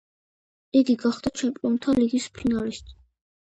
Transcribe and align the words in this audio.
იგი 0.79 0.95
გახდა 1.03 1.33
ჩემპიონთა 1.41 1.95
ლიგის 1.99 2.27
ფინალისტი. 2.39 2.99